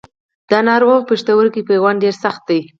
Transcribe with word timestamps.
د 0.49 0.51
ناروغ 0.67 0.99
پښتورګي 1.09 1.61
پیوند 1.69 2.01
ډېر 2.03 2.15
سخت 2.23 2.41
دی. 2.49 2.59